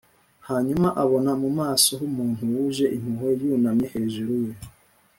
[0.47, 4.53] hanyuma abona mu maso h’umuntu wuje impuhwe yunamye hejuru ye